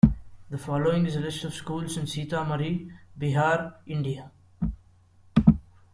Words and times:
The 0.49 0.57
following 0.57 1.05
is 1.05 1.15
a 1.15 1.19
list 1.19 1.43
of 1.43 1.53
Schools 1.53 1.95
in 1.95 2.05
Sitamarhi, 2.05 2.91
Bihar, 3.19 3.75
India. 3.85 4.31